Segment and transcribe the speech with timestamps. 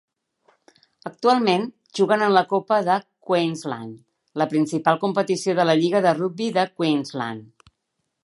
[1.07, 1.65] Actualment
[1.99, 2.95] juguen en la Copa de
[3.29, 4.01] Queensland,
[4.43, 7.69] la principal competició de la lliga de rugbi de Queensland.